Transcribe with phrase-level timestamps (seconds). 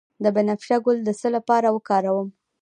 [0.23, 2.27] د بنفشه ګل د څه لپاره وکاروم؟